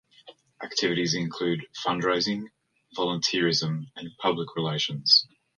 Activities 0.63 1.13
include 1.13 1.67
fund-raising, 1.75 2.49
volunteerism, 2.97 3.83
and 3.95 4.09
public 4.17 4.55
relations. 4.55 5.27